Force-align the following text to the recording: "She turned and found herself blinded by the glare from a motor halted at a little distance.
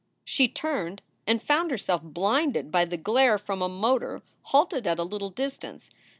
"She 0.25 0.47
turned 0.47 1.03
and 1.27 1.43
found 1.43 1.69
herself 1.69 2.01
blinded 2.01 2.71
by 2.71 2.85
the 2.85 2.97
glare 2.97 3.37
from 3.37 3.61
a 3.61 3.69
motor 3.69 4.23
halted 4.45 4.87
at 4.87 4.97
a 4.97 5.03
little 5.03 5.29
distance. 5.29 5.91